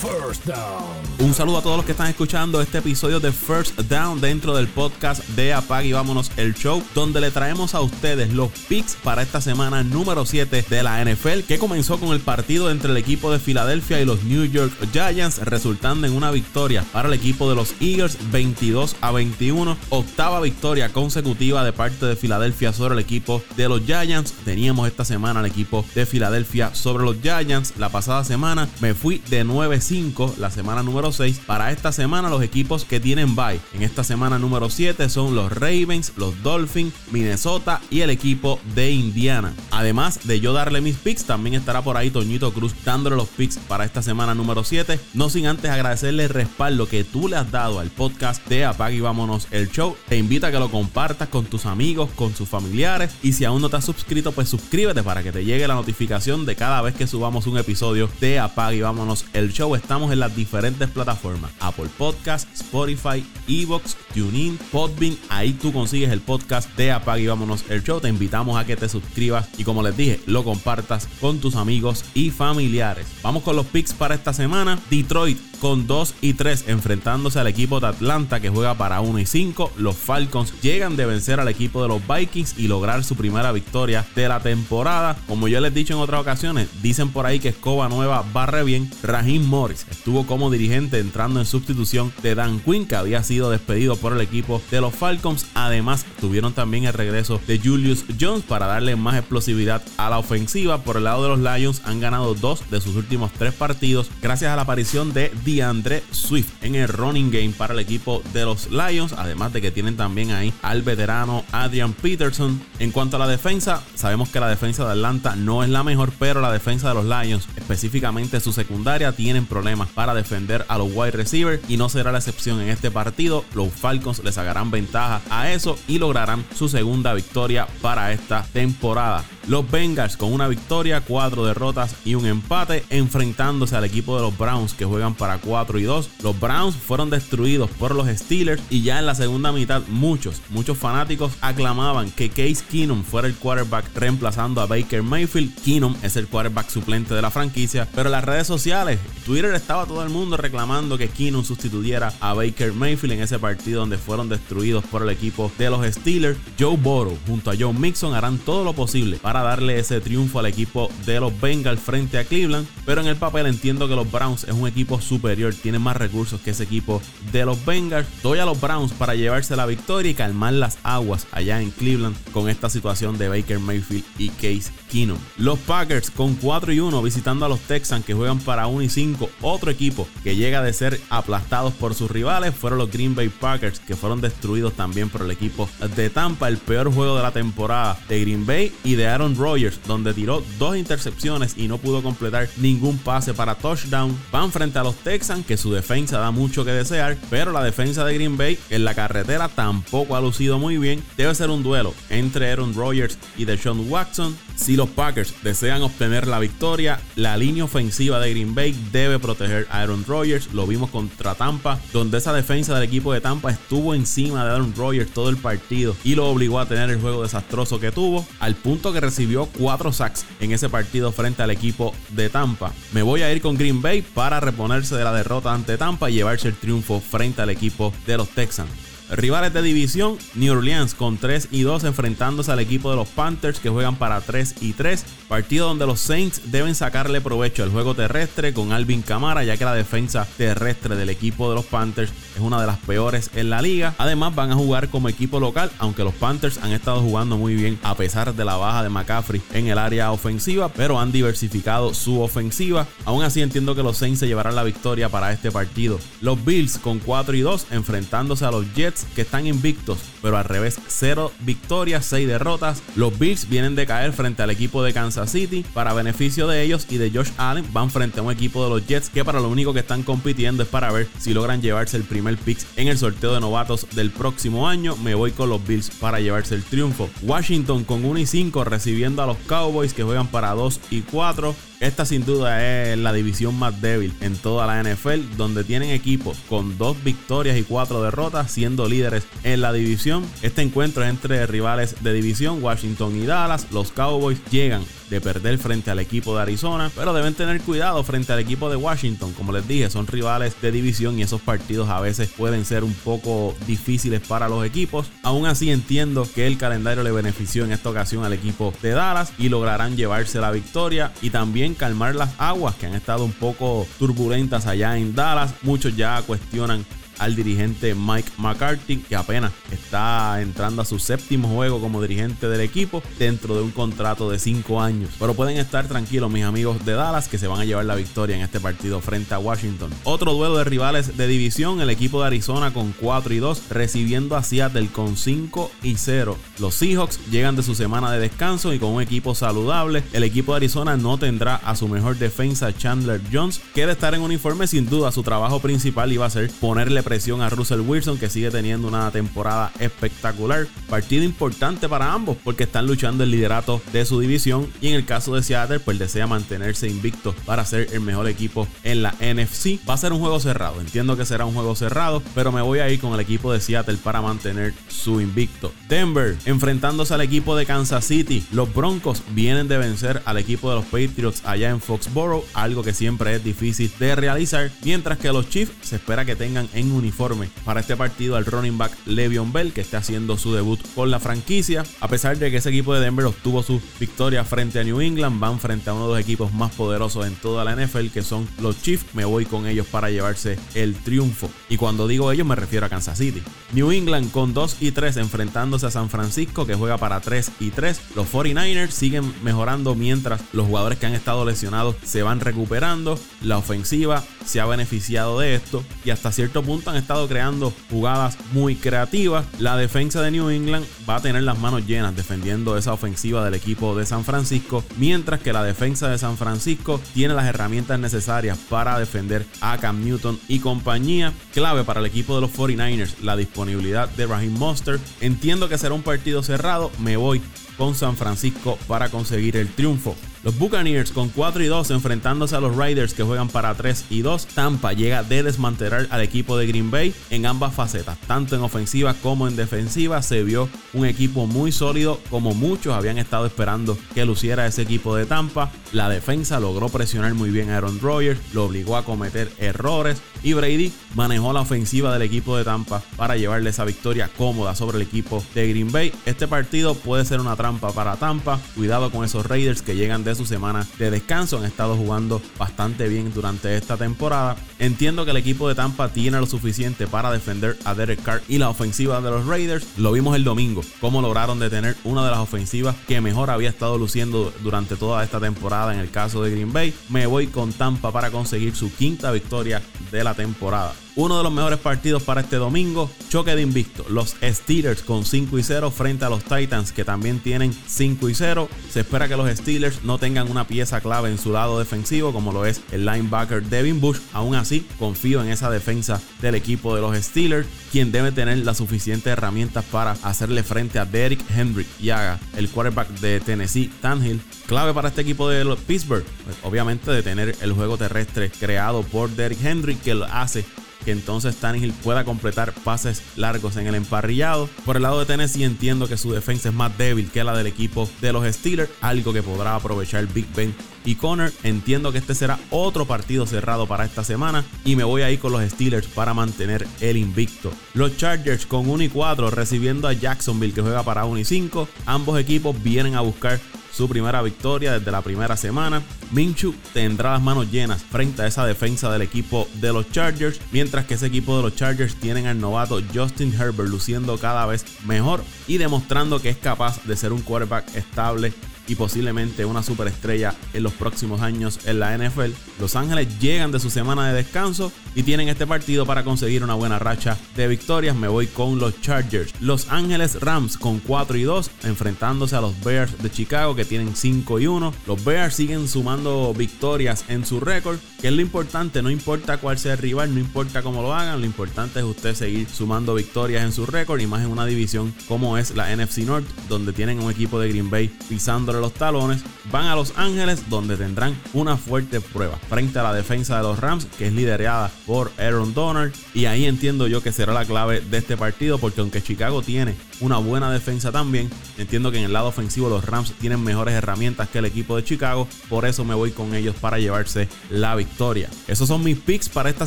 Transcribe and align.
First 0.00 0.44
Down. 0.44 1.06
Un 1.18 1.32
saludo 1.32 1.58
a 1.58 1.62
todos 1.62 1.78
los 1.78 1.86
que 1.86 1.92
están 1.92 2.08
escuchando 2.08 2.60
este 2.60 2.78
episodio 2.78 3.20
de 3.20 3.32
First 3.32 3.80
Down 3.80 4.20
dentro 4.20 4.54
del 4.54 4.68
podcast 4.68 5.26
de 5.30 5.54
Apag 5.54 5.86
y 5.86 5.92
Vámonos 5.92 6.30
el 6.36 6.54
Show, 6.54 6.82
donde 6.94 7.22
le 7.22 7.30
traemos 7.30 7.74
a 7.74 7.80
ustedes 7.80 8.34
los 8.34 8.50
picks 8.68 8.96
para 9.02 9.22
esta 9.22 9.40
semana 9.40 9.82
número 9.82 10.26
7 10.26 10.66
de 10.68 10.82
la 10.82 11.02
NFL, 11.02 11.40
que 11.48 11.58
comenzó 11.58 11.98
con 11.98 12.10
el 12.10 12.20
partido 12.20 12.70
entre 12.70 12.90
el 12.90 12.98
equipo 12.98 13.32
de 13.32 13.38
Filadelfia 13.38 14.00
y 14.00 14.04
los 14.04 14.24
New 14.24 14.44
York 14.44 14.72
Giants, 14.92 15.38
resultando 15.38 16.06
en 16.06 16.12
una 16.12 16.30
victoria 16.30 16.84
para 16.92 17.08
el 17.08 17.14
equipo 17.14 17.48
de 17.48 17.56
los 17.56 17.74
Eagles 17.80 18.18
22 18.30 18.96
a 19.00 19.10
21, 19.12 19.76
octava 19.88 20.40
victoria 20.40 20.92
consecutiva 20.92 21.64
de 21.64 21.72
parte 21.72 22.04
de 22.04 22.16
Filadelfia 22.16 22.74
sobre 22.74 22.94
el 22.94 23.00
equipo 23.00 23.42
de 23.56 23.68
los 23.68 23.80
Giants. 23.86 24.32
Teníamos 24.44 24.86
esta 24.86 25.06
semana 25.06 25.40
al 25.40 25.46
equipo 25.46 25.84
de 25.94 26.04
Filadelfia 26.04 26.74
sobre 26.74 27.04
los 27.04 27.16
Giants. 27.22 27.74
La 27.78 27.88
pasada 27.88 28.22
semana 28.22 28.68
me 28.80 28.92
fui 28.92 29.22
de 29.30 29.44
9 29.44 29.80
5, 29.96 30.34
la 30.36 30.50
semana 30.50 30.82
número 30.82 31.10
6. 31.10 31.40
Para 31.46 31.72
esta 31.72 31.90
semana, 31.90 32.28
los 32.28 32.42
equipos 32.42 32.84
que 32.84 33.00
tienen 33.00 33.34
bye 33.34 33.58
en 33.72 33.82
esta 33.82 34.04
semana 34.04 34.38
número 34.38 34.68
7 34.68 35.08
son 35.08 35.34
los 35.34 35.50
Ravens, 35.50 36.12
los 36.16 36.42
Dolphins, 36.42 36.92
Minnesota 37.10 37.80
y 37.88 38.02
el 38.02 38.10
equipo 38.10 38.60
de 38.74 38.90
Indiana. 38.90 39.54
Además 39.70 40.26
de 40.26 40.38
yo 40.38 40.52
darle 40.52 40.82
mis 40.82 40.96
picks, 40.96 41.24
también 41.24 41.54
estará 41.54 41.80
por 41.80 41.96
ahí 41.96 42.10
Toñito 42.10 42.52
Cruz 42.52 42.74
dándole 42.84 43.16
los 43.16 43.28
picks 43.28 43.56
para 43.56 43.86
esta 43.86 44.02
semana 44.02 44.34
número 44.34 44.64
7. 44.64 45.00
No 45.14 45.30
sin 45.30 45.46
antes 45.46 45.70
agradecerle 45.70 46.24
el 46.24 46.28
respaldo 46.28 46.86
que 46.86 47.02
tú 47.02 47.26
le 47.26 47.36
has 47.36 47.50
dado 47.50 47.80
al 47.80 47.88
podcast 47.88 48.46
de 48.48 48.66
Apague 48.66 48.96
y 48.96 49.00
Vámonos 49.00 49.48
el 49.50 49.70
Show. 49.70 49.96
Te 50.10 50.18
invito 50.18 50.46
a 50.46 50.50
que 50.50 50.58
lo 50.58 50.70
compartas 50.70 51.28
con 51.28 51.46
tus 51.46 51.64
amigos, 51.64 52.10
con 52.16 52.36
sus 52.36 52.50
familiares. 52.50 53.12
Y 53.22 53.32
si 53.32 53.46
aún 53.46 53.62
no 53.62 53.70
te 53.70 53.76
has 53.76 53.86
suscrito, 53.86 54.32
pues 54.32 54.50
suscríbete 54.50 55.02
para 55.02 55.22
que 55.22 55.32
te 55.32 55.46
llegue 55.46 55.66
la 55.66 55.74
notificación 55.74 56.44
de 56.44 56.54
cada 56.54 56.82
vez 56.82 56.94
que 56.94 57.06
subamos 57.06 57.46
un 57.46 57.56
episodio 57.56 58.10
de 58.20 58.38
Apague 58.38 58.76
y 58.76 58.82
Vámonos 58.82 59.24
el 59.32 59.54
Show 59.54 59.74
estamos 59.76 60.12
en 60.12 60.20
las 60.20 60.34
diferentes 60.34 60.88
plataformas: 60.90 61.52
Apple 61.60 61.88
Podcast, 61.96 62.48
Spotify, 62.54 63.24
Evox, 63.48 63.96
TuneIn, 64.14 64.58
Podbean. 64.72 65.16
Ahí 65.28 65.52
tú 65.52 65.72
consigues 65.72 66.10
el 66.10 66.20
podcast 66.20 66.74
de 66.76 66.92
Apague 66.92 67.22
y 67.22 67.26
Vámonos 67.26 67.64
el 67.68 67.82
Show. 67.82 68.00
Te 68.00 68.08
invitamos 68.08 68.58
a 68.58 68.64
que 68.64 68.76
te 68.76 68.88
suscribas 68.88 69.48
y, 69.58 69.64
como 69.64 69.82
les 69.82 69.96
dije, 69.96 70.20
lo 70.26 70.44
compartas 70.44 71.08
con 71.20 71.38
tus 71.38 71.56
amigos 71.56 72.04
y 72.14 72.30
familiares. 72.30 73.06
Vamos 73.22 73.42
con 73.42 73.56
los 73.56 73.66
picks 73.66 73.92
para 73.92 74.14
esta 74.14 74.32
semana. 74.32 74.78
Detroit 74.90 75.38
con 75.60 75.86
2 75.86 76.14
y 76.20 76.34
3 76.34 76.64
enfrentándose 76.68 77.38
al 77.38 77.46
equipo 77.46 77.80
de 77.80 77.88
Atlanta 77.88 78.40
que 78.40 78.50
juega 78.50 78.74
para 78.74 79.00
1 79.00 79.18
y 79.18 79.26
5. 79.26 79.72
Los 79.76 79.96
Falcons 79.96 80.52
llegan 80.62 80.96
de 80.96 81.06
vencer 81.06 81.40
al 81.40 81.48
equipo 81.48 81.82
de 81.82 81.88
los 81.88 82.02
Vikings 82.06 82.58
y 82.58 82.68
lograr 82.68 83.04
su 83.04 83.16
primera 83.16 83.52
victoria 83.52 84.06
de 84.14 84.28
la 84.28 84.40
temporada. 84.40 85.16
Como 85.26 85.48
yo 85.48 85.60
les 85.60 85.72
he 85.72 85.74
dicho 85.74 85.94
en 85.94 86.00
otras 86.00 86.20
ocasiones, 86.20 86.68
dicen 86.82 87.10
por 87.10 87.26
ahí 87.26 87.40
que 87.40 87.48
Escoba 87.48 87.88
Nueva 87.88 88.24
barre 88.32 88.64
bien. 88.64 88.90
Rahim 89.02 89.44
Morris 89.44 89.86
estuvo 89.90 90.26
como 90.26 90.50
dirigente 90.50 90.98
entrando 90.98 91.40
en 91.40 91.46
sustitución 91.46 92.12
de 92.22 92.34
Dan 92.34 92.60
Quinn 92.60 92.86
que 92.86 92.96
había 92.96 93.22
sido 93.22 93.50
despedido 93.50 93.96
por 93.96 94.12
el 94.12 94.20
equipo 94.20 94.60
de 94.70 94.80
los 94.80 94.94
Falcons. 94.94 95.46
Además, 95.54 96.04
tuvieron 96.20 96.52
también 96.52 96.84
el 96.84 96.92
regreso 96.92 97.40
de 97.46 97.58
Julius 97.58 98.04
Jones 98.20 98.44
para 98.44 98.66
darle 98.66 98.96
más 98.96 99.16
explosividad 99.16 99.82
a 99.96 100.10
la 100.10 100.18
ofensiva. 100.18 100.82
Por 100.82 100.96
el 100.96 101.04
lado 101.04 101.22
de 101.22 101.28
los 101.28 101.38
Lions 101.40 101.82
han 101.84 102.00
ganado 102.00 102.34
dos 102.34 102.68
de 102.70 102.80
sus 102.80 102.96
últimos 102.96 103.32
tres 103.32 103.54
partidos 103.54 104.10
gracias 104.20 104.52
a 104.52 104.56
la 104.56 104.62
aparición 104.62 105.12
de 105.12 105.32
DeAndre 105.46 106.02
Swift 106.10 106.62
en 106.62 106.74
el 106.74 106.88
running 106.88 107.30
game 107.30 107.54
para 107.56 107.72
el 107.72 107.80
equipo 107.80 108.22
de 108.34 108.44
los 108.44 108.70
Lions. 108.70 109.14
Además 109.14 109.52
de 109.52 109.62
que 109.62 109.70
tienen 109.70 109.96
también 109.96 110.32
ahí 110.32 110.52
al 110.60 110.82
veterano 110.82 111.44
Adrian 111.52 111.94
Peterson. 111.94 112.60
En 112.78 112.90
cuanto 112.90 113.16
a 113.16 113.20
la 113.20 113.28
defensa, 113.28 113.82
sabemos 113.94 114.28
que 114.28 114.40
la 114.40 114.48
defensa 114.48 114.84
de 114.84 114.92
Atlanta 114.92 115.36
no 115.36 115.62
es 115.62 115.70
la 115.70 115.84
mejor, 115.84 116.12
pero 116.18 116.40
la 116.40 116.52
defensa 116.52 116.88
de 116.88 116.94
los 116.94 117.04
Lions, 117.04 117.48
específicamente 117.56 118.40
su 118.40 118.52
secundaria, 118.52 119.12
tienen 119.12 119.46
problemas 119.46 119.88
para 119.88 120.12
defender 120.12 120.66
a 120.68 120.76
los 120.76 120.90
wide 120.92 121.12
receivers 121.12 121.62
y 121.68 121.76
no 121.76 121.88
será 121.88 122.12
la 122.12 122.18
excepción 122.18 122.60
en 122.60 122.68
este 122.68 122.90
partido. 122.90 123.44
Los 123.54 123.72
Falcons 123.72 124.22
les 124.24 124.34
sacarán 124.34 124.70
ventaja 124.70 125.22
a 125.30 125.52
eso 125.52 125.78
y 125.86 125.98
lograrán 125.98 126.44
su 126.56 126.68
segunda 126.68 127.14
victoria 127.14 127.68
para 127.80 128.12
esta 128.12 128.44
temporada. 128.52 129.24
Los 129.46 129.70
Bengals 129.70 130.16
con 130.16 130.32
una 130.32 130.48
victoria, 130.48 131.00
cuatro 131.00 131.44
derrotas 131.44 131.94
y 132.04 132.16
un 132.16 132.26
empate 132.26 132.84
enfrentándose 132.90 133.76
al 133.76 133.84
equipo 133.84 134.16
de 134.16 134.22
los 134.22 134.36
Browns 134.36 134.74
que 134.74 134.84
juegan 134.84 135.14
para 135.14 135.38
4 135.38 135.78
y 135.78 135.84
2. 135.84 136.10
Los 136.24 136.40
Browns 136.40 136.74
fueron 136.74 137.10
destruidos 137.10 137.70
por 137.70 137.94
los 137.94 138.08
Steelers 138.08 138.62
y 138.70 138.82
ya 138.82 138.98
en 138.98 139.06
la 139.06 139.14
segunda 139.14 139.52
mitad 139.52 139.82
muchos, 139.88 140.42
muchos 140.50 140.76
fanáticos 140.78 141.32
aclamaban 141.40 142.10
que 142.10 142.28
Case 142.28 142.64
Keenum 142.68 143.04
fuera 143.04 143.28
el 143.28 143.36
quarterback 143.36 143.84
reemplazando 143.94 144.60
a 144.60 144.66
Baker 144.66 145.04
Mayfield. 145.04 145.54
Keenum 145.62 145.94
es 146.02 146.16
el 146.16 146.26
quarterback 146.26 146.68
suplente 146.68 147.14
de 147.14 147.22
la 147.22 147.30
franquicia, 147.30 147.86
pero 147.94 148.08
en 148.08 148.12
las 148.12 148.24
redes 148.24 148.48
sociales, 148.48 148.98
Twitter 149.24 149.54
estaba 149.54 149.86
todo 149.86 150.02
el 150.02 150.10
mundo 150.10 150.36
reclamando 150.36 150.98
que 150.98 151.08
Keenum 151.08 151.44
sustituyera 151.44 152.12
a 152.20 152.34
Baker 152.34 152.72
Mayfield 152.72 153.14
en 153.14 153.22
ese 153.22 153.38
partido 153.38 153.80
donde 153.80 153.98
fueron 153.98 154.28
destruidos 154.28 154.84
por 154.86 155.02
el 155.02 155.10
equipo 155.10 155.52
de 155.56 155.70
los 155.70 155.86
Steelers. 155.86 156.38
Joe 156.58 156.76
Burrow 156.76 157.16
junto 157.28 157.52
a 157.52 157.54
Joe 157.56 157.72
Mixon 157.72 158.14
harán 158.14 158.38
todo 158.38 158.64
lo 158.64 158.72
posible 158.72 159.18
para 159.18 159.35
darle 159.42 159.78
ese 159.78 160.00
triunfo 160.00 160.38
al 160.38 160.46
equipo 160.46 160.90
de 161.04 161.20
los 161.20 161.38
Bengals 161.40 161.80
frente 161.80 162.18
a 162.18 162.24
Cleveland, 162.24 162.66
pero 162.84 163.00
en 163.00 163.06
el 163.06 163.16
papel 163.16 163.46
entiendo 163.46 163.88
que 163.88 163.96
los 163.96 164.10
Browns 164.10 164.44
es 164.44 164.52
un 164.52 164.66
equipo 164.66 165.00
superior, 165.00 165.54
tienen 165.54 165.82
más 165.82 165.96
recursos 165.96 166.40
que 166.40 166.50
ese 166.50 166.64
equipo 166.64 167.02
de 167.32 167.44
los 167.44 167.64
Bengals. 167.64 168.06
Doy 168.22 168.38
a 168.38 168.44
los 168.44 168.60
Browns 168.60 168.92
para 168.92 169.14
llevarse 169.14 169.56
la 169.56 169.66
victoria 169.66 170.10
y 170.10 170.14
calmar 170.14 170.52
las 170.52 170.78
aguas 170.82 171.26
allá 171.32 171.60
en 171.60 171.70
Cleveland 171.70 172.16
con 172.32 172.48
esta 172.48 172.70
situación 172.70 173.18
de 173.18 173.28
Baker 173.28 173.58
Mayfield 173.58 174.04
y 174.18 174.28
Case 174.30 174.72
Keenum. 174.90 175.18
Los 175.36 175.58
Packers 175.60 176.10
con 176.10 176.34
4 176.34 176.72
y 176.72 176.80
1 176.80 177.02
visitando 177.02 177.46
a 177.46 177.48
los 177.48 177.60
Texans 177.60 178.04
que 178.04 178.14
juegan 178.14 178.38
para 178.38 178.66
1 178.66 178.82
y 178.82 178.88
5. 178.88 179.30
Otro 179.42 179.70
equipo 179.70 180.06
que 180.22 180.36
llega 180.36 180.62
de 180.62 180.72
ser 180.72 181.00
aplastados 181.10 181.74
por 181.74 181.94
sus 181.94 182.10
rivales 182.10 182.54
fueron 182.54 182.78
los 182.78 182.90
Green 182.90 183.14
Bay 183.14 183.28
Packers 183.28 183.80
que 183.80 183.96
fueron 183.96 184.20
destruidos 184.20 184.74
también 184.74 185.08
por 185.08 185.22
el 185.22 185.30
equipo 185.30 185.68
de 185.96 186.10
Tampa. 186.10 186.48
El 186.48 186.58
peor 186.58 186.92
juego 186.92 187.16
de 187.16 187.22
la 187.22 187.32
temporada 187.32 187.98
de 188.08 188.20
Green 188.20 188.46
Bay 188.46 188.72
y 188.84 188.94
de 188.94 189.08
Aaron 189.08 189.25
Rodgers 189.34 189.80
donde 189.86 190.14
tiró 190.14 190.42
dos 190.58 190.76
intercepciones 190.76 191.56
y 191.56 191.68
no 191.68 191.78
pudo 191.78 192.02
completar 192.02 192.48
ningún 192.58 192.98
pase 192.98 193.34
para 193.34 193.54
touchdown. 193.54 194.16
Van 194.30 194.52
frente 194.52 194.78
a 194.78 194.84
los 194.84 194.94
Texans 194.96 195.46
que 195.46 195.56
su 195.56 195.72
defensa 195.72 196.18
da 196.18 196.30
mucho 196.30 196.64
que 196.64 196.72
desear, 196.72 197.16
pero 197.30 197.50
la 197.52 197.64
defensa 197.64 198.04
de 198.04 198.14
Green 198.14 198.36
Bay 198.36 198.58
en 198.70 198.84
la 198.84 198.94
carretera 198.94 199.48
tampoco 199.48 200.14
ha 200.14 200.20
lucido 200.20 200.58
muy 200.58 200.78
bien. 200.78 201.02
Debe 201.16 201.34
ser 201.34 201.50
un 201.50 201.62
duelo 201.62 201.94
entre 202.10 202.52
Aaron 202.52 202.74
Rodgers 202.74 203.18
y 203.36 203.46
Deshaun 203.46 203.90
Watson. 203.90 204.36
Si 204.56 204.74
los 204.74 204.88
Packers 204.88 205.34
desean 205.42 205.82
obtener 205.82 206.26
la 206.26 206.38
victoria, 206.38 206.98
la 207.14 207.36
línea 207.36 207.64
ofensiva 207.64 208.18
de 208.18 208.30
Green 208.30 208.54
Bay 208.54 208.74
debe 208.90 209.18
proteger 209.18 209.68
a 209.70 209.82
Aaron 209.82 210.04
Rodgers. 210.06 210.52
Lo 210.52 210.66
vimos 210.66 210.90
contra 210.90 211.34
Tampa, 211.34 211.78
donde 211.92 212.18
esa 212.18 212.32
defensa 212.32 212.74
del 212.74 212.82
equipo 212.82 213.12
de 213.12 213.20
Tampa 213.20 213.50
estuvo 213.50 213.94
encima 213.94 214.44
de 214.44 214.50
Aaron 214.52 214.74
Rodgers 214.74 215.12
todo 215.12 215.28
el 215.28 215.36
partido 215.36 215.94
y 216.02 216.14
lo 216.14 216.28
obligó 216.28 216.58
a 216.58 216.66
tener 216.66 216.90
el 216.90 217.00
juego 217.00 217.22
desastroso 217.22 217.78
que 217.78 217.92
tuvo, 217.92 218.26
al 218.40 218.54
punto 218.56 218.92
que 218.92 219.00
recibió 219.00 219.46
cuatro 219.46 219.92
sacks 219.92 220.24
en 220.40 220.52
ese 220.52 220.68
partido 220.68 221.12
frente 221.12 221.42
al 221.42 221.50
equipo 221.50 221.94
de 222.10 222.30
Tampa. 222.30 222.72
Me 222.92 223.02
voy 223.02 223.22
a 223.22 223.32
ir 223.32 223.42
con 223.42 223.56
Green 223.56 223.82
Bay 223.82 224.02
para 224.02 224.40
reponerse 224.40 224.96
de 224.96 225.04
la 225.04 225.12
derrota 225.12 225.52
ante 225.52 225.76
Tampa 225.76 226.10
y 226.10 226.14
llevarse 226.14 226.48
el 226.48 226.56
triunfo 226.56 227.00
frente 227.00 227.42
al 227.42 227.50
equipo 227.50 227.92
de 228.06 228.16
los 228.16 228.28
Texans. 228.30 228.85
Rivales 229.10 229.52
de 229.52 229.62
división, 229.62 230.18
New 230.34 230.52
Orleans 230.52 230.94
con 230.94 231.16
3 231.16 231.48
y 231.52 231.62
2 231.62 231.84
enfrentándose 231.84 232.50
al 232.50 232.58
equipo 232.58 232.90
de 232.90 232.96
los 232.96 233.08
Panthers 233.08 233.60
que 233.60 233.68
juegan 233.68 233.96
para 233.96 234.20
3 234.20 234.56
y 234.60 234.72
3. 234.72 235.04
Partido 235.28 235.68
donde 235.68 235.86
los 235.86 236.00
Saints 236.00 236.50
deben 236.50 236.74
sacarle 236.74 237.20
provecho 237.20 237.62
al 237.62 237.70
juego 237.70 237.94
terrestre 237.94 238.52
con 238.52 238.72
Alvin 238.72 239.02
Kamara 239.02 239.44
ya 239.44 239.56
que 239.56 239.64
la 239.64 239.74
defensa 239.74 240.26
terrestre 240.36 240.96
del 240.96 241.10
equipo 241.10 241.48
de 241.48 241.54
los 241.54 241.66
Panthers 241.66 242.12
es 242.34 242.40
una 242.40 242.60
de 242.60 242.66
las 242.66 242.78
peores 242.78 243.30
en 243.34 243.50
la 243.50 243.62
liga. 243.62 243.94
Además 243.98 244.34
van 244.34 244.50
a 244.50 244.56
jugar 244.56 244.88
como 244.88 245.08
equipo 245.08 245.38
local 245.38 245.70
aunque 245.78 246.04
los 246.04 246.14
Panthers 246.14 246.58
han 246.58 246.72
estado 246.72 247.00
jugando 247.00 247.36
muy 247.36 247.54
bien 247.54 247.78
a 247.82 247.94
pesar 247.94 248.34
de 248.34 248.44
la 248.44 248.56
baja 248.56 248.82
de 248.82 248.88
McCaffrey 248.88 249.40
en 249.52 249.68
el 249.68 249.78
área 249.78 250.10
ofensiva 250.10 250.68
pero 250.68 250.98
han 250.98 251.12
diversificado 251.12 251.94
su 251.94 252.20
ofensiva. 252.20 252.86
Aún 253.04 253.22
así 253.22 253.40
entiendo 253.40 253.74
que 253.74 253.82
los 253.82 253.98
Saints 253.98 254.20
se 254.20 254.26
llevarán 254.26 254.56
la 254.56 254.64
victoria 254.64 255.08
para 255.08 255.32
este 255.32 255.52
partido. 255.52 255.98
Los 256.20 256.44
Bills 256.44 256.78
con 256.78 256.98
4 256.98 257.36
y 257.36 257.40
2 257.40 257.66
enfrentándose 257.70 258.44
a 258.44 258.50
los 258.50 258.64
Jets 258.74 258.95
que 259.14 259.22
están 259.22 259.46
invictos, 259.46 259.98
pero 260.22 260.38
al 260.38 260.44
revés, 260.44 260.78
0 260.86 261.32
victorias, 261.40 262.06
6 262.06 262.26
derrotas. 262.26 262.82
Los 262.94 263.18
Bills 263.18 263.48
vienen 263.48 263.74
de 263.74 263.86
caer 263.86 264.12
frente 264.12 264.42
al 264.42 264.50
equipo 264.50 264.82
de 264.82 264.92
Kansas 264.92 265.30
City. 265.30 265.64
Para 265.74 265.92
beneficio 265.92 266.46
de 266.46 266.62
ellos 266.62 266.86
y 266.88 266.98
de 266.98 267.10
Josh 267.10 267.30
Allen, 267.36 267.66
van 267.72 267.90
frente 267.90 268.20
a 268.20 268.22
un 268.22 268.32
equipo 268.32 268.64
de 268.64 268.70
los 268.70 268.86
Jets 268.86 269.10
que 269.10 269.24
para 269.24 269.40
lo 269.40 269.48
único 269.48 269.72
que 269.72 269.80
están 269.80 270.02
compitiendo 270.02 270.62
es 270.62 270.68
para 270.68 270.92
ver 270.92 271.08
si 271.18 271.34
logran 271.34 271.60
llevarse 271.60 271.96
el 271.96 272.04
primer 272.04 272.36
pick 272.36 272.58
en 272.76 272.88
el 272.88 272.98
sorteo 272.98 273.34
de 273.34 273.40
novatos 273.40 273.86
del 273.94 274.10
próximo 274.10 274.68
año. 274.68 274.96
Me 274.96 275.14
voy 275.14 275.32
con 275.32 275.48
los 275.48 275.66
Bills 275.66 275.90
para 275.90 276.20
llevarse 276.20 276.54
el 276.54 276.64
triunfo. 276.64 277.10
Washington 277.22 277.84
con 277.84 278.04
1 278.04 278.18
y 278.20 278.26
5 278.26 278.64
recibiendo 278.64 279.22
a 279.22 279.26
los 279.26 279.36
Cowboys 279.46 279.92
que 279.92 280.02
juegan 280.02 280.28
para 280.28 280.52
2 280.52 280.80
y 280.90 281.02
4. 281.02 281.54
Esta 281.80 282.06
sin 282.06 282.24
duda 282.24 282.64
es 282.64 282.96
la 282.96 283.12
división 283.12 283.58
más 283.58 283.80
débil 283.82 284.14
en 284.20 284.36
toda 284.36 284.66
la 284.66 284.82
NFL, 284.82 285.36
donde 285.36 285.62
tienen 285.62 285.90
equipos 285.90 286.38
con 286.48 286.78
dos 286.78 287.02
victorias 287.04 287.58
y 287.58 287.64
cuatro 287.64 288.02
derrotas, 288.02 288.50
siendo 288.50 288.88
líderes 288.88 289.24
en 289.44 289.60
la 289.60 289.72
división. 289.72 290.24
Este 290.40 290.62
encuentro 290.62 291.04
entre 291.04 291.46
rivales 291.46 292.02
de 292.02 292.14
división, 292.14 292.62
Washington 292.62 293.16
y 293.16 293.26
Dallas. 293.26 293.66
Los 293.72 293.92
Cowboys 293.92 294.38
llegan 294.50 294.84
de 295.10 295.20
perder 295.20 295.58
frente 295.58 295.90
al 295.90 295.98
equipo 295.98 296.34
de 296.36 296.42
Arizona, 296.42 296.90
pero 296.94 297.12
deben 297.12 297.34
tener 297.34 297.60
cuidado 297.60 298.02
frente 298.02 298.32
al 298.32 298.38
equipo 298.38 298.70
de 298.70 298.76
Washington. 298.76 299.32
Como 299.32 299.52
les 299.52 299.66
dije, 299.66 299.90
son 299.90 300.06
rivales 300.06 300.60
de 300.60 300.72
división 300.72 301.18
y 301.18 301.22
esos 301.22 301.40
partidos 301.40 301.88
a 301.88 302.00
veces 302.00 302.28
pueden 302.28 302.64
ser 302.64 302.84
un 302.84 302.94
poco 302.94 303.54
difíciles 303.66 304.20
para 304.26 304.48
los 304.48 304.64
equipos. 304.64 305.10
Aún 305.22 305.46
así 305.46 305.70
entiendo 305.70 306.28
que 306.34 306.46
el 306.46 306.58
calendario 306.58 307.02
le 307.02 307.12
benefició 307.12 307.64
en 307.64 307.72
esta 307.72 307.90
ocasión 307.90 308.24
al 308.24 308.32
equipo 308.32 308.72
de 308.82 308.90
Dallas 308.90 309.32
y 309.38 309.48
lograrán 309.48 309.96
llevarse 309.96 310.40
la 310.40 310.50
victoria 310.50 311.12
y 311.22 311.30
también 311.30 311.74
calmar 311.74 312.14
las 312.14 312.30
aguas 312.38 312.74
que 312.74 312.86
han 312.86 312.94
estado 312.94 313.24
un 313.24 313.32
poco 313.32 313.86
turbulentas 313.98 314.66
allá 314.66 314.96
en 314.96 315.14
Dallas. 315.14 315.54
Muchos 315.62 315.96
ya 315.96 316.22
cuestionan 316.22 316.84
al 317.18 317.36
dirigente 317.36 317.94
Mike 317.94 318.30
McCarthy, 318.38 318.98
que 318.98 319.16
apenas 319.16 319.52
está 319.70 320.40
entrando 320.40 320.82
a 320.82 320.84
su 320.84 320.98
séptimo 320.98 321.48
juego 321.48 321.80
como 321.80 322.02
dirigente 322.02 322.48
del 322.48 322.60
equipo 322.60 323.02
dentro 323.18 323.54
de 323.54 323.62
un 323.62 323.70
contrato 323.70 324.30
de 324.30 324.38
5 324.38 324.80
años. 324.80 325.10
Pero 325.18 325.34
pueden 325.34 325.56
estar 325.58 325.86
tranquilos 325.86 326.30
mis 326.30 326.44
amigos 326.44 326.84
de 326.84 326.92
Dallas 326.92 327.28
que 327.28 327.38
se 327.38 327.46
van 327.46 327.60
a 327.60 327.64
llevar 327.64 327.84
la 327.84 327.94
victoria 327.94 328.36
en 328.36 328.42
este 328.42 328.60
partido 328.60 329.00
frente 329.00 329.34
a 329.34 329.38
Washington. 329.38 329.90
Otro 330.04 330.32
duelo 330.34 330.58
de 330.58 330.64
rivales 330.64 331.16
de 331.16 331.26
división, 331.26 331.80
el 331.80 331.90
equipo 331.90 332.20
de 332.20 332.28
Arizona 332.28 332.72
con 332.72 332.92
4 332.92 333.34
y 333.34 333.38
2 333.38 333.62
recibiendo 333.70 334.36
a 334.36 334.42
Seattle 334.42 334.88
con 334.88 335.16
5 335.16 335.70
y 335.82 335.96
0. 335.96 336.36
Los 336.58 336.74
Seahawks 336.74 337.20
llegan 337.30 337.56
de 337.56 337.62
su 337.62 337.74
semana 337.74 338.12
de 338.12 338.20
descanso 338.20 338.72
y 338.72 338.78
con 338.78 338.90
un 338.90 339.02
equipo 339.02 339.34
saludable. 339.34 340.02
El 340.12 340.24
equipo 340.24 340.52
de 340.52 340.56
Arizona 340.56 340.96
no 340.96 341.18
tendrá 341.18 341.56
a 341.56 341.76
su 341.76 341.88
mejor 341.88 342.16
defensa 342.16 342.76
Chandler 342.76 343.20
Jones, 343.32 343.60
que 343.74 343.86
de 343.86 343.92
estar 343.92 344.14
en 344.14 344.22
uniforme 344.22 344.66
sin 344.66 344.88
duda 344.88 345.12
su 345.12 345.22
trabajo 345.22 345.60
principal 345.60 346.12
iba 346.12 346.26
a 346.26 346.30
ser 346.30 346.50
ponerle 346.60 347.02
presión 347.06 347.40
a 347.40 347.48
Russell 347.48 347.82
Wilson, 347.82 348.18
que 348.18 348.28
sigue 348.28 348.50
teniendo 348.50 348.88
una 348.88 349.12
temporada 349.12 349.70
espectacular. 349.78 350.66
Partido 350.88 351.22
importante 351.22 351.88
para 351.88 352.12
ambos, 352.12 352.36
porque 352.42 352.64
están 352.64 352.88
luchando 352.88 353.22
el 353.22 353.30
liderato 353.30 353.80
de 353.92 354.04
su 354.04 354.18
división. 354.18 354.66
Y 354.80 354.88
en 354.88 354.94
el 354.94 355.04
caso 355.04 355.32
de 355.36 355.44
Seattle, 355.44 355.78
pues 355.78 356.00
desea 356.00 356.26
mantenerse 356.26 356.88
invicto 356.88 357.32
para 357.44 357.64
ser 357.64 357.90
el 357.92 358.00
mejor 358.00 358.26
equipo 358.26 358.66
en 358.82 359.04
la 359.04 359.12
NFC. 359.20 359.78
Va 359.88 359.94
a 359.94 359.98
ser 359.98 360.12
un 360.12 360.18
juego 360.18 360.40
cerrado, 360.40 360.80
entiendo 360.80 361.16
que 361.16 361.24
será 361.24 361.44
un 361.44 361.54
juego 361.54 361.76
cerrado, 361.76 362.24
pero 362.34 362.50
me 362.50 362.60
voy 362.60 362.80
a 362.80 362.90
ir 362.90 362.98
con 362.98 363.14
el 363.14 363.20
equipo 363.20 363.52
de 363.52 363.60
Seattle 363.60 363.98
para 364.02 364.20
mantener 364.20 364.74
su 364.88 365.20
invicto. 365.20 365.72
Denver 365.88 366.36
enfrentándose 366.44 367.14
al 367.14 367.20
equipo 367.20 367.54
de 367.54 367.66
Kansas 367.66 368.04
City. 368.04 368.44
Los 368.50 368.74
Broncos 368.74 369.22
vienen 369.30 369.68
de 369.68 369.78
vencer 369.78 370.22
al 370.24 370.38
equipo 370.38 370.70
de 370.70 370.76
los 370.76 370.84
Patriots 370.86 371.42
allá 371.44 371.70
en 371.70 371.80
Foxborough, 371.80 372.44
algo 372.52 372.82
que 372.82 372.92
siempre 372.92 373.36
es 373.36 373.44
difícil 373.44 373.92
de 374.00 374.16
realizar, 374.16 374.72
mientras 374.82 375.18
que 375.18 375.30
los 375.30 375.48
Chiefs 375.48 375.72
se 375.82 375.96
espera 375.96 376.24
que 376.24 376.34
tengan 376.34 376.68
en 376.74 376.95
uniforme 376.96 377.48
para 377.64 377.80
este 377.80 377.96
partido 377.96 378.36
al 378.36 378.46
running 378.46 378.78
back 378.78 378.92
Le'Veon 379.06 379.52
Bell, 379.52 379.72
que 379.72 379.80
está 379.80 379.98
haciendo 379.98 380.36
su 380.36 380.52
debut 380.52 380.80
con 380.94 381.10
la 381.10 381.20
franquicia. 381.20 381.84
A 382.00 382.08
pesar 382.08 382.38
de 382.38 382.50
que 382.50 382.58
ese 382.58 382.70
equipo 382.70 382.94
de 382.94 383.00
Denver 383.00 383.26
obtuvo 383.26 383.62
su 383.62 383.80
victoria 384.00 384.44
frente 384.44 384.80
a 384.80 384.84
New 384.84 385.00
England, 385.00 385.38
van 385.38 385.60
frente 385.60 385.90
a 385.90 385.94
uno 385.94 386.08
de 386.08 386.14
los 386.14 386.20
equipos 386.20 386.52
más 386.52 386.72
poderosos 386.72 387.26
en 387.26 387.34
toda 387.34 387.64
la 387.64 387.76
NFL, 387.76 388.08
que 388.08 388.22
son 388.22 388.48
los 388.60 388.82
Chiefs. 388.82 389.14
Me 389.14 389.24
voy 389.24 389.44
con 389.44 389.66
ellos 389.66 389.86
para 389.86 390.10
llevarse 390.10 390.58
el 390.74 390.94
triunfo. 390.94 391.50
Y 391.68 391.76
cuando 391.76 392.08
digo 392.08 392.32
ellos, 392.32 392.46
me 392.46 392.56
refiero 392.56 392.86
a 392.86 392.88
Kansas 392.88 393.18
City. 393.18 393.42
New 393.72 393.90
England 393.92 394.30
con 394.30 394.54
2 394.54 394.76
y 394.80 394.92
3 394.92 395.16
enfrentándose 395.18 395.86
a 395.86 395.90
San 395.90 396.10
Francisco, 396.10 396.66
que 396.66 396.74
juega 396.74 396.98
para 396.98 397.20
3 397.20 397.52
y 397.60 397.70
3. 397.70 398.00
Los 398.14 398.32
49ers 398.32 398.90
siguen 398.90 399.32
mejorando 399.42 399.94
mientras 399.94 400.40
los 400.52 400.66
jugadores 400.66 400.98
que 400.98 401.06
han 401.06 401.14
estado 401.14 401.44
lesionados 401.44 401.96
se 402.04 402.22
van 402.22 402.40
recuperando. 402.40 403.18
La 403.42 403.58
ofensiva 403.58 404.24
se 404.44 404.60
ha 404.60 404.66
beneficiado 404.66 405.40
de 405.40 405.54
esto 405.54 405.84
y 406.04 406.10
hasta 406.10 406.32
cierto 406.32 406.62
punto 406.62 406.85
han 406.90 406.96
estado 406.96 407.28
creando 407.28 407.72
jugadas 407.90 408.36
muy 408.52 408.76
creativas. 408.76 409.46
La 409.58 409.76
defensa 409.76 410.22
de 410.22 410.30
New 410.30 410.50
England 410.50 410.86
va 411.08 411.16
a 411.16 411.22
tener 411.22 411.42
las 411.42 411.58
manos 411.58 411.86
llenas 411.86 412.16
defendiendo 412.16 412.76
esa 412.76 412.92
ofensiva 412.92 413.44
del 413.44 413.54
equipo 413.54 413.96
de 413.96 414.06
San 414.06 414.24
Francisco, 414.24 414.84
mientras 414.96 415.40
que 415.40 415.52
la 415.52 415.62
defensa 415.62 416.08
de 416.08 416.18
San 416.18 416.36
Francisco 416.36 417.00
tiene 417.14 417.34
las 417.34 417.46
herramientas 417.46 417.98
necesarias 417.98 418.58
para 418.68 418.98
defender 418.98 419.46
a 419.60 419.78
Cam 419.78 420.04
Newton 420.04 420.38
y 420.48 420.60
compañía. 420.60 421.32
Clave 421.52 421.84
para 421.84 422.00
el 422.00 422.06
equipo 422.06 422.34
de 422.34 422.40
los 422.40 422.52
49ers, 422.52 423.20
la 423.22 423.36
disponibilidad 423.36 424.08
de 424.08 424.26
Raheem 424.26 424.52
Monster. 424.52 425.00
Entiendo 425.20 425.68
que 425.68 425.78
será 425.78 425.94
un 425.94 426.02
partido 426.02 426.42
cerrado, 426.42 426.90
me 426.98 427.16
voy 427.16 427.40
con 427.76 427.94
San 427.94 428.16
Francisco 428.16 428.78
para 428.88 429.08
conseguir 429.08 429.56
el 429.56 429.68
triunfo. 429.68 430.16
Los 430.46 430.58
Buccaneers 430.58 431.10
con 431.10 431.28
4 431.28 431.64
y 431.64 431.66
2 431.66 431.90
enfrentándose 431.90 432.54
a 432.54 432.60
los 432.60 432.76
Riders 432.76 433.14
que 433.14 433.24
juegan 433.24 433.48
para 433.48 433.74
3 433.74 434.04
y 434.10 434.22
2. 434.22 434.46
Tampa 434.46 434.92
llega 434.92 435.24
de 435.24 435.42
desmantelar 435.42 436.06
al 436.10 436.20
equipo 436.20 436.56
de 436.56 436.68
Green 436.68 436.90
Bay 436.90 437.12
en 437.30 437.46
ambas 437.46 437.74
facetas, 437.74 438.16
tanto 438.28 438.54
en 438.54 438.62
ofensiva 438.62 439.14
como 439.14 439.48
en 439.48 439.56
defensiva. 439.56 440.22
Se 440.22 440.44
vio 440.44 440.68
un 440.92 441.04
equipo 441.04 441.46
muy 441.46 441.72
sólido, 441.72 442.20
como 442.30 442.54
muchos 442.54 442.94
habían 442.94 443.18
estado 443.18 443.44
esperando 443.44 443.98
que 444.14 444.24
luciera 444.24 444.66
ese 444.66 444.82
equipo 444.82 445.16
de 445.16 445.26
Tampa. 445.26 445.72
La 445.92 446.08
defensa 446.08 446.60
logró 446.60 446.88
presionar 446.90 447.34
muy 447.34 447.50
bien 447.50 447.70
a 447.70 447.78
Aaron 447.78 447.98
Rodgers, 447.98 448.38
lo 448.54 448.66
obligó 448.66 448.96
a 448.96 449.04
cometer 449.04 449.50
errores 449.58 450.22
y 450.44 450.52
Brady 450.52 450.92
manejó 451.16 451.52
la 451.52 451.62
ofensiva 451.62 452.12
del 452.12 452.22
equipo 452.22 452.56
de 452.56 452.62
Tampa 452.62 453.02
para 453.16 453.36
llevarle 453.36 453.70
esa 453.70 453.84
victoria 453.84 454.30
cómoda 454.36 454.76
sobre 454.76 454.98
el 454.98 455.02
equipo 455.02 455.42
de 455.54 455.68
Green 455.68 455.90
Bay. 455.90 456.12
Este 456.24 456.46
partido 456.46 456.94
puede 456.94 457.24
ser 457.24 457.40
una 457.40 457.56
trampa 457.56 457.65
para 457.74 458.16
Tampa. 458.16 458.60
Cuidado 458.74 459.10
con 459.10 459.24
esos 459.24 459.44
Raiders 459.44 459.82
que 459.82 459.96
llegan 459.96 460.24
de 460.24 460.34
su 460.34 460.46
semana 460.46 460.86
de 460.98 461.10
descanso. 461.10 461.58
Han 461.58 461.64
estado 461.64 461.96
jugando 461.96 462.40
bastante 462.58 463.08
bien 463.08 463.32
durante 463.34 463.76
esta 463.76 463.96
temporada. 463.96 464.56
Entiendo 464.78 465.24
que 465.24 465.32
el 465.32 465.36
equipo 465.36 465.68
de 465.68 465.74
Tampa 465.74 466.08
tiene 466.10 466.38
lo 466.38 466.46
suficiente 466.46 467.06
para 467.06 467.30
defender 467.30 467.76
a 467.84 467.94
Derek 467.94 468.22
Carr 468.22 468.42
y 468.48 468.58
la 468.58 468.68
ofensiva 468.68 469.20
de 469.20 469.30
los 469.30 469.46
Raiders. 469.46 469.86
Lo 469.96 470.12
vimos 470.12 470.36
el 470.36 470.44
domingo, 470.44 470.82
cómo 471.00 471.20
lograron 471.20 471.58
detener 471.58 471.96
una 472.04 472.24
de 472.24 472.30
las 472.30 472.40
ofensivas 472.40 472.94
que 473.08 473.20
mejor 473.20 473.50
había 473.50 473.68
estado 473.68 473.98
luciendo 473.98 474.52
durante 474.62 474.96
toda 474.96 475.24
esta 475.24 475.40
temporada 475.40 475.92
en 475.92 476.00
el 476.00 476.10
caso 476.10 476.42
de 476.42 476.50
Green 476.50 476.72
Bay. 476.72 476.94
Me 477.08 477.26
voy 477.26 477.48
con 477.48 477.72
Tampa 477.72 478.12
para 478.12 478.30
conseguir 478.30 478.76
su 478.76 478.94
quinta 478.94 479.32
victoria 479.32 479.82
de 480.12 480.24
la 480.24 480.34
temporada. 480.34 480.94
Uno 481.18 481.38
de 481.38 481.44
los 481.44 481.52
mejores 481.52 481.78
partidos 481.78 482.22
para 482.24 482.42
este 482.42 482.56
domingo, 482.56 483.10
choque 483.30 483.56
de 483.56 483.62
invicto. 483.62 484.04
Los 484.10 484.36
Steelers 484.42 485.00
con 485.00 485.24
5 485.24 485.58
y 485.58 485.62
0 485.62 485.90
frente 485.90 486.26
a 486.26 486.28
los 486.28 486.44
Titans 486.44 486.92
que 486.92 487.06
también 487.06 487.40
tienen 487.40 487.72
5 487.72 488.28
y 488.28 488.34
0. 488.34 488.68
Se 488.90 489.00
espera 489.00 489.26
que 489.26 489.34
los 489.34 489.48
Steelers 489.56 490.04
no 490.04 490.18
tengan 490.18 490.50
una 490.50 490.66
pieza 490.66 491.00
clave 491.00 491.30
en 491.30 491.38
su 491.38 491.52
lado 491.52 491.78
defensivo 491.78 492.34
como 492.34 492.52
lo 492.52 492.66
es 492.66 492.82
el 492.92 493.06
linebacker 493.06 493.62
Devin 493.62 493.98
Bush. 493.98 494.18
Aún 494.34 494.56
así, 494.56 494.86
confío 494.98 495.42
en 495.42 495.48
esa 495.48 495.70
defensa 495.70 496.20
del 496.42 496.54
equipo 496.54 496.94
de 496.94 497.00
los 497.00 497.16
Steelers, 497.16 497.66
quien 497.90 498.12
debe 498.12 498.30
tener 498.30 498.58
las 498.58 498.76
suficientes 498.76 499.32
herramientas 499.32 499.86
para 499.86 500.12
hacerle 500.22 500.62
frente 500.64 500.98
a 500.98 501.06
Derrick 501.06 501.40
Henry 501.48 501.86
y 501.98 502.10
haga 502.10 502.38
el 502.58 502.68
quarterback 502.68 503.08
de 503.20 503.40
Tennessee, 503.40 503.90
Tanhill. 504.02 504.42
Clave 504.66 504.92
para 504.92 505.08
este 505.08 505.22
equipo 505.22 505.48
de 505.48 505.64
los 505.64 505.78
Pittsburgh, 505.78 506.26
obviamente 506.62 507.10
de 507.10 507.22
tener 507.22 507.56
el 507.62 507.72
juego 507.72 507.96
terrestre 507.96 508.50
creado 508.50 509.02
por 509.02 509.30
Derrick 509.30 509.64
Henry 509.64 509.94
que 509.94 510.12
lo 510.12 510.26
hace 510.26 510.66
que 511.06 511.12
entonces 511.12 511.54
Tannehill 511.56 511.92
pueda 511.92 512.24
completar 512.24 512.72
pases 512.72 513.22
largos 513.36 513.76
en 513.76 513.86
el 513.86 513.94
emparrillado. 513.94 514.68
Por 514.84 514.96
el 514.96 515.04
lado 515.04 515.20
de 515.20 515.26
Tennessee 515.26 515.62
entiendo 515.62 516.08
que 516.08 516.16
su 516.16 516.32
defensa 516.32 516.68
es 516.68 516.74
más 516.74 516.98
débil 516.98 517.30
que 517.30 517.44
la 517.44 517.56
del 517.56 517.68
equipo 517.68 518.10
de 518.20 518.32
los 518.32 518.44
Steelers, 518.52 518.90
algo 519.00 519.32
que 519.32 519.44
podrá 519.44 519.76
aprovechar 519.76 520.26
Big 520.26 520.52
Ben 520.54 520.74
y 521.04 521.14
Connor. 521.14 521.52
Entiendo 521.62 522.10
que 522.10 522.18
este 522.18 522.34
será 522.34 522.58
otro 522.70 523.06
partido 523.06 523.46
cerrado 523.46 523.86
para 523.86 524.04
esta 524.04 524.24
semana 524.24 524.64
y 524.84 524.96
me 524.96 525.04
voy 525.04 525.22
a 525.22 525.30
ir 525.30 525.38
con 525.38 525.52
los 525.52 525.62
Steelers 525.70 526.08
para 526.08 526.34
mantener 526.34 526.84
el 527.00 527.16
invicto. 527.16 527.70
Los 527.94 528.16
Chargers 528.16 528.66
con 528.66 528.90
1 528.90 529.04
y 529.04 529.08
4 529.08 529.50
recibiendo 529.50 530.08
a 530.08 530.12
Jacksonville 530.12 530.74
que 530.74 530.82
juega 530.82 531.04
para 531.04 531.24
1 531.24 531.38
y 531.38 531.44
5. 531.44 531.88
Ambos 532.06 532.40
equipos 532.40 532.82
vienen 532.82 533.14
a 533.14 533.20
buscar 533.20 533.60
su 533.96 534.08
primera 534.08 534.42
victoria 534.42 534.98
desde 534.98 535.10
la 535.10 535.22
primera 535.22 535.56
semana. 535.56 536.02
Minchu 536.30 536.74
tendrá 536.92 537.32
las 537.32 537.42
manos 537.42 537.70
llenas 537.70 538.02
frente 538.02 538.42
a 538.42 538.46
esa 538.46 538.66
defensa 538.66 539.10
del 539.10 539.22
equipo 539.22 539.66
de 539.74 539.92
los 539.92 540.10
Chargers, 540.12 540.60
mientras 540.70 541.06
que 541.06 541.14
ese 541.14 541.26
equipo 541.26 541.56
de 541.56 541.62
los 541.62 541.76
Chargers 541.76 542.16
tienen 542.16 542.46
al 542.46 542.60
novato 542.60 543.00
Justin 543.14 543.54
Herbert 543.54 543.88
luciendo 543.88 544.36
cada 544.38 544.66
vez 544.66 544.84
mejor 545.06 545.42
y 545.66 545.78
demostrando 545.78 546.40
que 546.40 546.50
es 546.50 546.58
capaz 546.58 547.02
de 547.04 547.16
ser 547.16 547.32
un 547.32 547.40
quarterback 547.40 547.94
estable 547.94 548.52
y 548.86 548.94
posiblemente 548.94 549.64
una 549.64 549.82
superestrella 549.82 550.54
en 550.72 550.82
los 550.82 550.92
próximos 550.92 551.40
años 551.40 551.80
en 551.86 552.00
la 552.00 552.16
NFL. 552.16 552.52
Los 552.80 552.96
Ángeles 552.96 553.38
llegan 553.40 553.72
de 553.72 553.80
su 553.80 553.90
semana 553.90 554.28
de 554.28 554.34
descanso 554.34 554.92
y 555.14 555.22
tienen 555.22 555.48
este 555.48 555.66
partido 555.66 556.06
para 556.06 556.24
conseguir 556.24 556.62
una 556.62 556.74
buena 556.74 556.98
racha 556.98 557.36
de 557.56 557.68
victorias. 557.68 558.16
Me 558.16 558.28
voy 558.28 558.46
con 558.46 558.78
los 558.78 559.00
Chargers. 559.00 559.52
Los 559.60 559.90
Ángeles 559.90 560.40
Rams 560.40 560.76
con 560.76 561.00
4 561.00 561.36
y 561.36 561.42
2 561.42 561.70
enfrentándose 561.84 562.56
a 562.56 562.60
los 562.60 562.78
Bears 562.84 563.22
de 563.22 563.30
Chicago 563.30 563.74
que 563.74 563.84
tienen 563.84 564.14
5 564.14 564.60
y 564.60 564.66
1. 564.66 564.94
Los 565.06 565.24
Bears 565.24 565.54
siguen 565.54 565.88
sumando 565.88 566.52
victorias 566.54 567.24
en 567.28 567.44
su 567.44 567.60
récord, 567.60 567.98
que 568.20 568.28
es 568.28 568.34
lo 568.34 568.42
importante, 568.42 569.02
no 569.02 569.10
importa 569.10 569.58
cuál 569.58 569.78
sea 569.78 569.94
el 569.94 569.98
rival, 569.98 570.34
no 570.34 570.40
importa 570.40 570.82
cómo 570.82 571.02
lo 571.02 571.14
hagan, 571.14 571.40
lo 571.40 571.46
importante 571.46 572.00
es 572.00 572.04
usted 572.04 572.34
seguir 572.34 572.68
sumando 572.68 573.14
victorias 573.14 573.64
en 573.64 573.72
su 573.72 573.86
récord 573.86 574.20
y 574.20 574.26
más 574.26 574.44
en 574.44 574.50
una 574.50 574.66
división 574.66 575.14
como 575.28 575.58
es 575.58 575.74
la 575.74 575.94
NFC 575.94 576.18
North, 576.18 576.46
donde 576.68 576.92
tienen 576.92 577.22
un 577.22 577.30
equipo 577.30 577.58
de 577.58 577.68
Green 577.68 577.90
Bay 577.90 578.10
pisando 578.28 578.72
los 578.80 578.92
talones, 578.94 579.42
van 579.70 579.86
a 579.86 579.96
Los 579.96 580.12
Ángeles 580.16 580.68
donde 580.68 580.96
tendrán 580.96 581.36
una 581.52 581.76
fuerte 581.76 582.20
prueba 582.20 582.56
frente 582.68 582.98
a 582.98 583.02
la 583.02 583.12
defensa 583.14 583.56
de 583.56 583.62
los 583.62 583.78
Rams 583.78 584.06
que 584.18 584.26
es 584.26 584.32
liderada 584.32 584.90
por 585.06 585.32
Aaron 585.38 585.74
Donald. 585.74 586.14
Y 586.34 586.46
ahí 586.46 586.66
entiendo 586.66 587.06
yo 587.06 587.22
que 587.22 587.32
será 587.32 587.52
la 587.52 587.64
clave 587.64 588.00
de 588.00 588.18
este 588.18 588.36
partido 588.36 588.78
porque 588.78 589.00
aunque 589.00 589.22
Chicago 589.22 589.62
tiene 589.62 589.94
una 590.20 590.38
buena 590.38 590.70
defensa 590.70 591.12
también. 591.12 591.50
Entiendo 591.78 592.10
que 592.10 592.18
en 592.18 592.24
el 592.24 592.32
lado 592.32 592.48
ofensivo 592.48 592.88
los 592.88 593.04
Rams 593.04 593.32
tienen 593.34 593.62
mejores 593.62 593.94
herramientas 593.94 594.48
que 594.48 594.58
el 594.58 594.64
equipo 594.64 594.96
de 594.96 595.04
Chicago, 595.04 595.46
por 595.68 595.84
eso 595.86 596.04
me 596.04 596.14
voy 596.14 596.30
con 596.30 596.54
ellos 596.54 596.74
para 596.80 596.98
llevarse 596.98 597.48
la 597.70 597.94
victoria. 597.94 598.48
Esos 598.68 598.88
son 598.88 599.02
mis 599.04 599.18
picks 599.18 599.48
para 599.48 599.70
esta 599.70 599.86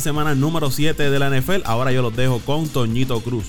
semana 0.00 0.34
número 0.34 0.70
7 0.70 1.10
de 1.10 1.18
la 1.18 1.30
NFL. 1.30 1.62
Ahora 1.64 1.92
yo 1.92 2.02
los 2.02 2.14
dejo 2.14 2.40
con 2.40 2.68
Toñito 2.68 3.20
Cruz. 3.20 3.44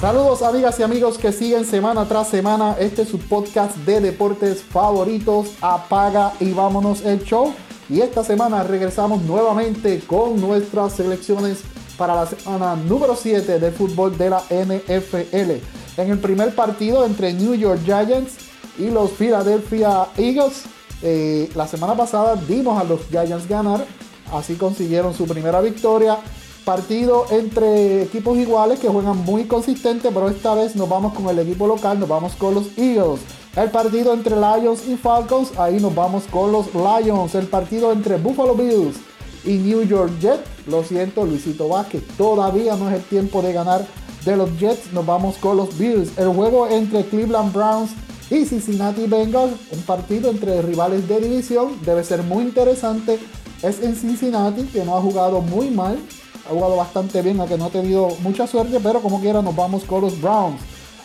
Saludos 0.00 0.42
amigas 0.42 0.78
y 0.78 0.82
amigos 0.82 1.18
que 1.18 1.32
siguen 1.32 1.64
semana 1.64 2.06
tras 2.06 2.28
semana 2.28 2.76
este 2.78 3.02
es 3.02 3.08
su 3.08 3.18
podcast 3.18 3.76
de 3.78 4.00
deportes 4.00 4.62
favoritos. 4.62 5.48
Apaga 5.60 6.32
y 6.40 6.52
vámonos 6.52 7.02
el 7.02 7.22
show. 7.24 7.54
Y 7.88 8.00
esta 8.00 8.22
semana 8.22 8.62
regresamos 8.62 9.22
nuevamente 9.22 10.00
con 10.06 10.40
nuestras 10.40 10.92
selecciones 10.92 11.62
para 11.96 12.14
la 12.14 12.26
semana 12.26 12.76
número 12.76 13.16
7 13.16 13.58
del 13.58 13.72
fútbol 13.72 14.16
de 14.16 14.30
la 14.30 14.42
NFL. 14.50 15.62
En 15.98 16.10
el 16.12 16.20
primer 16.20 16.54
partido 16.54 17.04
entre 17.04 17.32
New 17.32 17.56
York 17.56 17.80
Giants 17.84 18.34
y 18.78 18.88
los 18.88 19.10
Philadelphia 19.10 20.06
Eagles, 20.16 20.62
eh, 21.02 21.50
la 21.56 21.66
semana 21.66 21.96
pasada 21.96 22.36
dimos 22.36 22.80
a 22.80 22.84
los 22.84 23.00
Giants 23.10 23.48
ganar, 23.48 23.84
así 24.32 24.54
consiguieron 24.54 25.12
su 25.12 25.26
primera 25.26 25.60
victoria. 25.60 26.18
Partido 26.64 27.26
entre 27.30 28.04
equipos 28.04 28.38
iguales 28.38 28.78
que 28.78 28.86
juegan 28.86 29.24
muy 29.24 29.46
consistente, 29.46 30.10
pero 30.14 30.28
esta 30.28 30.54
vez 30.54 30.76
nos 30.76 30.88
vamos 30.88 31.14
con 31.14 31.26
el 31.30 31.38
equipo 31.40 31.66
local, 31.66 31.98
nos 31.98 32.08
vamos 32.08 32.36
con 32.36 32.54
los 32.54 32.78
Eagles. 32.78 33.18
El 33.56 33.72
partido 33.72 34.12
entre 34.12 34.36
Lions 34.36 34.86
y 34.86 34.96
Falcons, 34.96 35.58
ahí 35.58 35.80
nos 35.80 35.96
vamos 35.96 36.22
con 36.30 36.52
los 36.52 36.66
Lions. 36.74 37.34
El 37.34 37.48
partido 37.48 37.90
entre 37.90 38.18
Buffalo 38.18 38.54
Bills 38.54 38.98
y 39.44 39.54
New 39.54 39.82
York 39.82 40.12
Jets, 40.20 40.46
lo 40.68 40.84
siento, 40.84 41.24
Luisito 41.24 41.68
Vázquez, 41.68 42.04
todavía 42.16 42.76
no 42.76 42.88
es 42.88 42.94
el 42.94 43.02
tiempo 43.02 43.42
de 43.42 43.52
ganar 43.52 43.84
de 44.24 44.36
los 44.36 44.58
Jets, 44.58 44.92
nos 44.92 45.06
vamos 45.06 45.36
con 45.36 45.56
los 45.56 45.76
Bills. 45.78 46.16
El 46.18 46.28
juego 46.28 46.68
entre 46.68 47.04
Cleveland 47.04 47.52
Browns 47.52 47.90
y 48.30 48.44
Cincinnati 48.44 49.06
Bengals, 49.06 49.54
un 49.72 49.82
partido 49.82 50.30
entre 50.30 50.60
rivales 50.62 51.08
de 51.08 51.20
división, 51.20 51.78
debe 51.84 52.04
ser 52.04 52.22
muy 52.22 52.44
interesante. 52.44 53.18
Es 53.62 53.82
en 53.82 53.96
Cincinnati, 53.96 54.64
que 54.64 54.84
no 54.84 54.96
ha 54.96 55.00
jugado 55.00 55.40
muy 55.40 55.70
mal, 55.70 55.98
ha 56.46 56.50
jugado 56.50 56.76
bastante 56.76 57.22
bien, 57.22 57.40
aunque 57.40 57.58
no 57.58 57.66
ha 57.66 57.70
tenido 57.70 58.08
mucha 58.22 58.46
suerte, 58.46 58.78
pero 58.82 59.00
como 59.00 59.20
quiera 59.20 59.42
nos 59.42 59.56
vamos 59.56 59.84
con 59.84 60.02
los 60.02 60.20
Browns. 60.20 60.60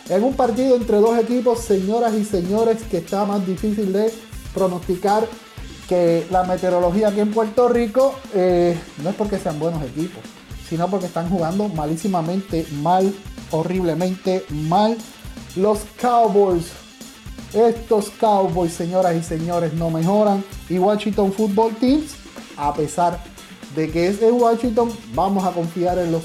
En 0.08 0.22
un 0.22 0.34
partido 0.34 0.76
entre 0.76 0.98
dos 0.98 1.18
equipos, 1.18 1.60
señoras 1.60 2.14
y 2.14 2.24
señores, 2.24 2.82
que 2.90 2.98
está 2.98 3.24
más 3.24 3.46
difícil 3.46 3.92
de 3.92 4.12
pronosticar 4.52 5.26
que 5.88 6.26
la 6.30 6.44
meteorología 6.44 7.08
aquí 7.08 7.20
en 7.20 7.30
Puerto 7.30 7.68
Rico 7.68 8.14
eh, 8.34 8.78
no 9.02 9.10
es 9.10 9.16
porque 9.16 9.38
sean 9.38 9.58
buenos 9.58 9.82
equipos, 9.82 10.22
porque 10.90 11.06
están 11.06 11.28
jugando 11.30 11.68
malísimamente 11.68 12.66
mal, 12.82 13.14
horriblemente 13.50 14.44
mal. 14.50 14.96
Los 15.56 15.80
Cowboys, 16.00 16.66
estos 17.52 18.10
Cowboys, 18.10 18.72
señoras 18.72 19.14
y 19.16 19.22
señores, 19.22 19.72
no 19.74 19.90
mejoran. 19.90 20.44
Y 20.68 20.78
Washington 20.78 21.32
Football 21.32 21.74
Teams, 21.76 22.12
a 22.56 22.74
pesar 22.74 23.22
de 23.74 23.90
que 23.90 24.08
es 24.08 24.20
de 24.20 24.30
Washington, 24.30 24.90
vamos 25.14 25.44
a 25.44 25.52
confiar 25.52 25.98
en 25.98 26.12
los 26.12 26.22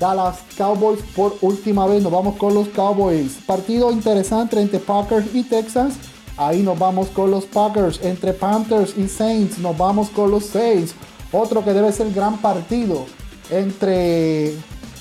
Dallas 0.00 0.38
Cowboys 0.56 1.00
por 1.14 1.36
última 1.40 1.86
vez. 1.86 2.02
Nos 2.02 2.12
vamos 2.12 2.36
con 2.36 2.54
los 2.54 2.68
Cowboys. 2.68 3.38
Partido 3.46 3.90
interesante 3.90 4.60
entre 4.60 4.80
Packers 4.80 5.34
y 5.34 5.42
Texans. 5.44 5.94
Ahí 6.36 6.62
nos 6.62 6.78
vamos 6.78 7.08
con 7.08 7.30
los 7.30 7.44
Packers. 7.46 8.00
Entre 8.02 8.32
Panthers 8.32 8.96
y 8.98 9.08
Saints 9.08 9.58
nos 9.58 9.76
vamos 9.78 10.10
con 10.10 10.30
los 10.30 10.46
Saints. 10.46 10.94
Otro 11.32 11.64
que 11.64 11.72
debe 11.72 11.92
ser 11.92 12.12
gran 12.12 12.38
partido 12.38 13.06
entre 13.50 14.54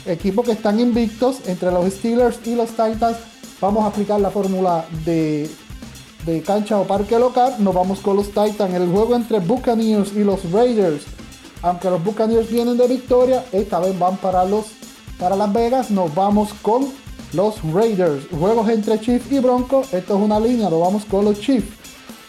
equipos 0.05 0.45
que 0.45 0.51
están 0.53 0.79
invictos, 0.79 1.37
entre 1.47 1.71
los 1.71 1.91
Steelers 1.93 2.39
y 2.45 2.55
los 2.55 2.69
Titans. 2.69 3.17
Vamos 3.61 3.83
a 3.83 3.87
aplicar 3.87 4.19
la 4.19 4.29
fórmula 4.29 4.85
de, 5.05 5.49
de 6.25 6.41
cancha 6.41 6.77
o 6.79 6.85
parque 6.85 7.17
local. 7.17 7.55
Nos 7.59 7.73
vamos 7.73 7.99
con 7.99 8.15
los 8.15 8.27
Titans. 8.27 8.73
El 8.73 8.89
juego 8.89 9.15
entre 9.15 9.39
Buccaneers 9.39 10.13
y 10.13 10.23
los 10.23 10.51
Raiders. 10.51 11.03
Aunque 11.61 11.89
los 11.89 12.03
Buccaneers 12.03 12.49
vienen 12.49 12.77
de 12.77 12.87
victoria, 12.87 13.45
esta 13.51 13.79
vez 13.79 13.97
van 13.97 14.17
para 14.17 14.45
los 14.45 14.65
para 15.17 15.35
Las 15.35 15.51
Vegas. 15.51 15.91
Nos 15.91 16.13
vamos 16.13 16.53
con 16.61 16.87
los 17.33 17.55
Raiders. 17.73 18.27
Juegos 18.29 18.69
entre 18.69 18.99
Chiefs 18.99 19.31
y 19.31 19.39
Broncos. 19.39 19.93
Esto 19.93 20.17
es 20.17 20.21
una 20.21 20.39
línea, 20.39 20.69
lo 20.69 20.79
vamos 20.79 21.05
con 21.05 21.25
los 21.25 21.39
Chiefs. 21.39 21.67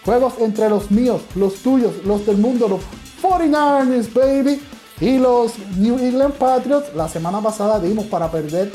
Juegos 0.05 0.35
entre 0.39 0.69
los 0.69 0.91
míos, 0.91 1.23
los 1.35 1.55
tuyos, 1.57 1.93
los 2.05 2.25
del 2.25 2.39
mundo, 2.39 2.69
los 2.69 2.81
49ers, 3.23 4.13
baby. 4.13 4.61
Y 5.01 5.19
los 5.19 5.59
New 5.77 5.99
England 5.99 6.35
Patriots. 6.35 6.95
La 6.95 7.09
semana 7.09 7.41
pasada 7.41 7.79
dimos 7.81 8.07
para 8.07 8.31
perder 8.31 8.73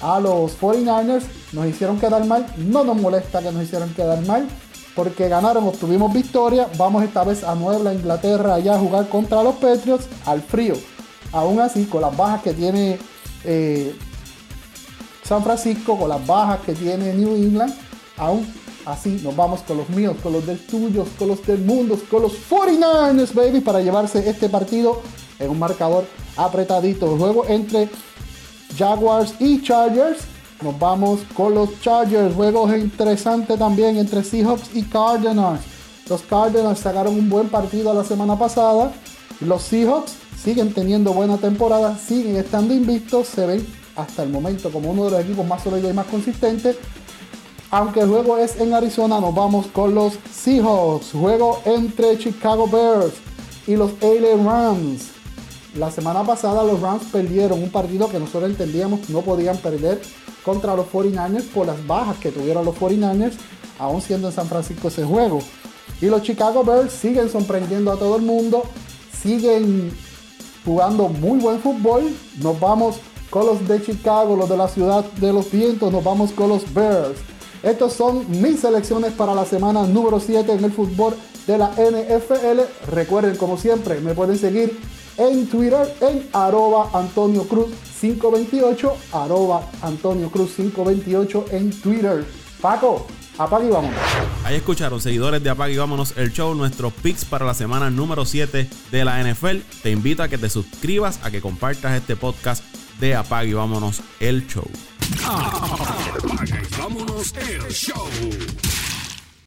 a 0.00 0.20
los 0.20 0.58
49ers. 0.60 1.24
Nos 1.52 1.66
hicieron 1.66 1.98
quedar 1.98 2.24
mal. 2.26 2.46
No 2.58 2.84
nos 2.84 2.96
molesta 2.96 3.42
que 3.42 3.50
nos 3.50 3.64
hicieron 3.64 3.92
quedar 3.94 4.24
mal. 4.24 4.48
Porque 4.94 5.28
ganaron, 5.28 5.66
obtuvimos 5.66 6.12
victoria. 6.12 6.68
Vamos 6.78 7.02
esta 7.02 7.24
vez 7.24 7.42
a 7.42 7.56
Nueva 7.56 7.92
Inglaterra 7.92 8.54
allá 8.54 8.76
a 8.76 8.78
jugar 8.78 9.08
contra 9.08 9.42
los 9.42 9.56
Patriots 9.56 10.06
al 10.26 10.42
frío. 10.42 10.74
Aún 11.32 11.60
así, 11.60 11.86
con 11.86 12.02
las 12.02 12.16
bajas 12.16 12.42
que 12.42 12.52
tiene 12.52 12.98
eh, 13.42 13.92
San 15.24 15.42
Francisco, 15.42 15.98
con 15.98 16.08
las 16.08 16.24
bajas 16.24 16.60
que 16.60 16.74
tiene 16.74 17.12
New 17.14 17.34
England, 17.34 17.74
aún 18.16 18.46
así 18.86 19.20
nos 19.24 19.34
vamos 19.34 19.62
con 19.62 19.78
los 19.78 19.88
míos, 19.88 20.16
con 20.22 20.32
los 20.32 20.46
del 20.46 20.64
tuyos, 20.64 21.08
con 21.18 21.26
los 21.26 21.44
del 21.44 21.62
mundo, 21.62 21.98
con 22.08 22.22
los 22.22 22.34
49ers, 22.48 23.34
baby, 23.34 23.60
para 23.60 23.80
llevarse 23.80 24.28
este 24.28 24.48
partido 24.48 25.02
un 25.48 25.58
marcador 25.58 26.06
apretadito. 26.36 27.16
Juego 27.16 27.46
entre 27.46 27.88
Jaguars 28.76 29.34
y 29.38 29.62
Chargers. 29.62 30.22
Nos 30.62 30.78
vamos 30.78 31.20
con 31.34 31.54
los 31.54 31.80
Chargers. 31.80 32.34
Juego 32.34 32.74
interesante 32.74 33.56
también 33.56 33.96
entre 33.98 34.24
Seahawks 34.24 34.74
y 34.74 34.82
Cardinals. 34.82 35.60
Los 36.08 36.22
Cardinals 36.22 36.80
sacaron 36.80 37.14
un 37.14 37.28
buen 37.28 37.48
partido 37.48 37.94
la 37.94 38.04
semana 38.04 38.38
pasada. 38.38 38.92
Los 39.40 39.62
Seahawks 39.62 40.12
siguen 40.42 40.72
teniendo 40.72 41.12
buena 41.12 41.38
temporada, 41.38 41.96
siguen 41.96 42.36
estando 42.36 42.74
invictos, 42.74 43.28
se 43.28 43.46
ven 43.46 43.66
hasta 43.96 44.22
el 44.22 44.28
momento 44.28 44.70
como 44.70 44.90
uno 44.90 45.06
de 45.06 45.10
los 45.12 45.20
equipos 45.20 45.46
más 45.46 45.62
sólidos 45.62 45.90
y 45.90 45.94
más 45.94 46.06
consistentes. 46.06 46.76
Aunque 47.70 48.00
el 48.00 48.08
juego 48.08 48.38
es 48.38 48.60
en 48.60 48.72
Arizona, 48.72 49.20
nos 49.20 49.34
vamos 49.34 49.66
con 49.68 49.94
los 49.94 50.18
Seahawks. 50.30 51.12
Juego 51.12 51.60
entre 51.64 52.18
Chicago 52.18 52.68
Bears 52.68 53.14
y 53.66 53.76
los 53.76 53.92
LA 54.00 54.36
Rams. 54.44 55.13
La 55.76 55.90
semana 55.90 56.22
pasada 56.22 56.62
los 56.62 56.80
Rams 56.80 57.04
perdieron 57.10 57.60
un 57.60 57.70
partido 57.70 58.08
que 58.08 58.20
nosotros 58.20 58.48
entendíamos 58.48 59.08
no 59.10 59.22
podían 59.22 59.56
perder 59.56 60.00
contra 60.44 60.76
los 60.76 60.86
49ers 60.86 61.48
por 61.52 61.66
las 61.66 61.84
bajas 61.84 62.16
que 62.18 62.30
tuvieron 62.30 62.64
los 62.64 62.76
49ers, 62.76 63.34
aún 63.78 64.00
siendo 64.00 64.28
en 64.28 64.34
San 64.34 64.46
Francisco 64.46 64.88
ese 64.88 65.02
juego. 65.04 65.40
Y 66.00 66.06
los 66.06 66.22
Chicago 66.22 66.62
Bears 66.62 66.92
siguen 66.92 67.28
sorprendiendo 67.28 67.90
a 67.90 67.96
todo 67.96 68.16
el 68.16 68.22
mundo, 68.22 68.62
siguen 69.20 69.92
jugando 70.64 71.08
muy 71.08 71.40
buen 71.40 71.58
fútbol. 71.58 72.14
Nos 72.40 72.60
vamos 72.60 72.96
con 73.28 73.46
los 73.46 73.66
de 73.66 73.82
Chicago, 73.82 74.36
los 74.36 74.48
de 74.48 74.56
la 74.56 74.68
ciudad 74.68 75.04
de 75.04 75.32
los 75.32 75.50
vientos, 75.50 75.90
nos 75.90 76.04
vamos 76.04 76.30
con 76.30 76.50
los 76.50 76.72
Bears. 76.72 77.18
Estos 77.64 77.94
son 77.94 78.30
mis 78.40 78.60
selecciones 78.60 79.12
para 79.12 79.34
la 79.34 79.44
semana 79.44 79.84
número 79.86 80.20
7 80.20 80.52
en 80.52 80.64
el 80.64 80.72
fútbol 80.72 81.16
de 81.48 81.58
la 81.58 81.70
NFL. 81.70 82.92
Recuerden, 82.92 83.36
como 83.36 83.56
siempre, 83.56 84.00
me 84.00 84.14
pueden 84.14 84.38
seguir 84.38 84.78
en 85.16 85.46
Twitter 85.46 85.96
en 86.00 86.28
arroba 86.32 86.90
Antonio 86.92 87.44
Cruz 87.44 87.68
528, 88.00 88.96
arroba 89.12 89.70
Antonio 89.82 90.30
Cruz 90.30 90.52
528 90.56 91.46
en 91.50 91.70
Twitter. 91.80 92.24
Paco, 92.60 93.06
Apague 93.38 93.66
y 93.66 93.70
vámonos. 93.70 93.98
Ahí 94.44 94.56
escucharon, 94.56 95.00
seguidores 95.00 95.42
de 95.42 95.50
Apague 95.50 95.74
y 95.74 95.76
vámonos 95.76 96.14
el 96.16 96.32
show, 96.32 96.54
nuestros 96.54 96.92
picks 96.92 97.24
para 97.24 97.44
la 97.44 97.54
semana 97.54 97.90
número 97.90 98.24
7 98.24 98.68
de 98.90 99.04
la 99.04 99.22
NFL. 99.22 99.58
Te 99.82 99.90
invito 99.90 100.22
a 100.22 100.28
que 100.28 100.38
te 100.38 100.48
suscribas, 100.48 101.18
a 101.22 101.30
que 101.30 101.40
compartas 101.40 101.96
este 101.96 102.16
podcast 102.16 102.62
de 103.00 103.14
Apague 103.16 103.50
y 103.50 103.54
vámonos 103.54 104.02
el 104.20 104.46
show. 104.46 104.68
Apague 105.24 106.62
y 106.62 106.76
vámonos 106.78 107.34
el 107.36 107.68
show. 107.72 108.08